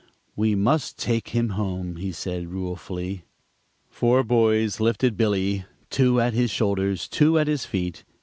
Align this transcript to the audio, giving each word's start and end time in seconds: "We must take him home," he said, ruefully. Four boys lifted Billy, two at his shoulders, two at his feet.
"We 0.35 0.55
must 0.55 0.97
take 0.97 1.27
him 1.27 1.49
home," 1.49 1.97
he 1.97 2.11
said, 2.11 2.47
ruefully. 2.47 3.25
Four 3.87 4.23
boys 4.23 4.79
lifted 4.79 5.15
Billy, 5.15 5.65
two 5.91 6.19
at 6.19 6.33
his 6.33 6.49
shoulders, 6.49 7.07
two 7.07 7.37
at 7.37 7.45
his 7.45 7.65
feet. 7.67 8.03